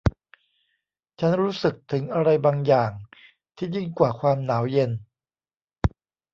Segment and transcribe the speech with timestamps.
[1.19, 2.91] ฉันรู้สึกถึงอะไรบางอย่าง
[3.55, 4.91] ที่ยิ่งกว่าความหนาวเย็น